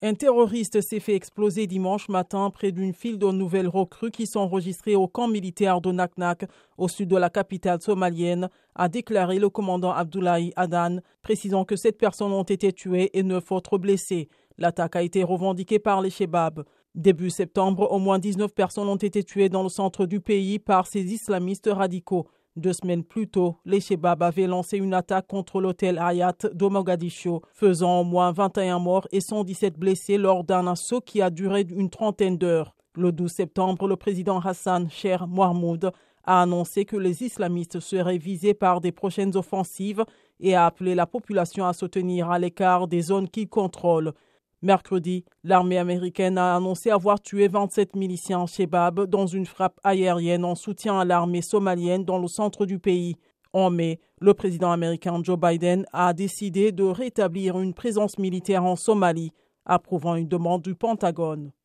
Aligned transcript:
Un 0.00 0.14
terroriste 0.14 0.80
s'est 0.80 1.00
fait 1.00 1.16
exploser 1.16 1.66
dimanche 1.66 2.08
matin 2.08 2.50
près 2.50 2.70
d'une 2.70 2.92
file 2.94 3.18
de 3.18 3.26
nouvelles 3.32 3.66
recrues 3.66 4.12
qui 4.12 4.28
sont 4.28 4.38
enregistrées 4.38 4.94
au 4.94 5.08
camp 5.08 5.26
militaire 5.26 5.80
de 5.80 5.90
Naknak, 5.90 6.44
au 6.76 6.86
sud 6.86 7.08
de 7.08 7.16
la 7.16 7.30
capitale 7.30 7.82
somalienne, 7.82 8.48
a 8.76 8.88
déclaré 8.88 9.40
le 9.40 9.48
commandant 9.48 9.90
Abdoulaye 9.90 10.52
Adan, 10.54 10.98
précisant 11.20 11.64
que 11.64 11.74
sept 11.74 11.98
personnes 11.98 12.30
ont 12.30 12.44
été 12.44 12.72
tuées 12.72 13.10
et 13.12 13.24
neuf 13.24 13.50
autres 13.50 13.76
blessées. 13.76 14.28
L'attaque 14.56 14.94
a 14.94 15.02
été 15.02 15.24
revendiquée 15.24 15.80
par 15.80 16.00
les 16.00 16.10
Shebab. 16.10 16.62
Début 16.94 17.30
septembre, 17.30 17.90
au 17.90 17.98
moins 17.98 18.20
19 18.20 18.54
personnes 18.54 18.88
ont 18.88 18.94
été 18.94 19.24
tuées 19.24 19.48
dans 19.48 19.64
le 19.64 19.68
centre 19.68 20.06
du 20.06 20.20
pays 20.20 20.60
par 20.60 20.86
ces 20.86 21.12
islamistes 21.12 21.70
radicaux. 21.72 22.28
Deux 22.58 22.72
semaines 22.72 23.04
plus 23.04 23.28
tôt, 23.28 23.54
les 23.64 23.78
Shebab 23.78 24.20
avaient 24.20 24.48
lancé 24.48 24.78
une 24.78 24.92
attaque 24.92 25.28
contre 25.28 25.60
l'hôtel 25.60 25.96
Hayat 25.96 26.34
de 26.52 26.68
faisant 27.52 28.00
au 28.00 28.04
moins 28.04 28.32
21 28.32 28.80
morts 28.80 29.06
et 29.12 29.20
117 29.20 29.78
blessés 29.78 30.18
lors 30.18 30.42
d'un 30.42 30.66
assaut 30.66 31.00
qui 31.00 31.22
a 31.22 31.30
duré 31.30 31.64
une 31.70 31.88
trentaine 31.88 32.36
d'heures. 32.36 32.74
Le 32.96 33.12
12 33.12 33.30
septembre, 33.30 33.86
le 33.86 33.94
président 33.94 34.40
Hassan 34.40 34.90
Cher 34.90 35.28
Mohamoud 35.28 35.92
a 36.24 36.42
annoncé 36.42 36.84
que 36.84 36.96
les 36.96 37.22
islamistes 37.22 37.78
seraient 37.78 38.18
visés 38.18 38.54
par 38.54 38.80
des 38.80 38.90
prochaines 38.90 39.36
offensives 39.36 40.04
et 40.40 40.56
a 40.56 40.66
appelé 40.66 40.96
la 40.96 41.06
population 41.06 41.64
à 41.64 41.72
se 41.72 41.86
tenir 41.86 42.28
à 42.28 42.40
l'écart 42.40 42.88
des 42.88 43.02
zones 43.02 43.28
qu'ils 43.28 43.48
contrôlent. 43.48 44.14
Mercredi, 44.60 45.24
l'armée 45.44 45.78
américaine 45.78 46.36
a 46.36 46.56
annoncé 46.56 46.90
avoir 46.90 47.20
tué 47.20 47.46
27 47.46 47.94
miliciens 47.94 48.44
Shebab 48.46 49.06
dans 49.06 49.28
une 49.28 49.46
frappe 49.46 49.78
aérienne 49.84 50.44
en 50.44 50.56
soutien 50.56 50.98
à 50.98 51.04
l'armée 51.04 51.42
somalienne 51.42 52.04
dans 52.04 52.18
le 52.18 52.26
centre 52.26 52.66
du 52.66 52.80
pays. 52.80 53.14
En 53.52 53.70
mai, 53.70 54.00
le 54.20 54.34
président 54.34 54.72
américain 54.72 55.20
Joe 55.22 55.38
Biden 55.38 55.86
a 55.92 56.12
décidé 56.12 56.72
de 56.72 56.82
rétablir 56.82 57.60
une 57.60 57.72
présence 57.72 58.18
militaire 58.18 58.64
en 58.64 58.74
Somalie, 58.74 59.30
approuvant 59.64 60.16
une 60.16 60.26
demande 60.26 60.62
du 60.62 60.74
Pentagone. 60.74 61.52